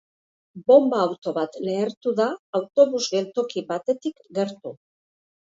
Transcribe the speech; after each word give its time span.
Bonba-auto 0.69 1.33
bat 1.35 1.57
lehertu 1.67 2.15
da 2.21 2.27
autobus-geltoki 2.61 3.67
batetik 3.73 4.29
gertu. 4.39 4.77